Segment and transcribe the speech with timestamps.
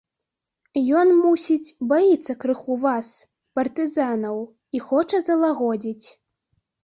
[0.99, 3.11] Ён, мусіць, баіцца крыху вас,
[3.59, 4.37] партызанаў,
[4.79, 6.07] і хоча залагодзіць.